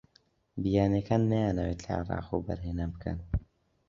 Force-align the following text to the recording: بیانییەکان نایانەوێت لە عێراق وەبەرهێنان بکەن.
بیانییەکان 0.63 1.21
نایانەوێت 1.29 1.79
لە 1.85 1.91
عێراق 1.97 2.27
وەبەرهێنان 2.31 2.89
بکەن. 2.95 3.19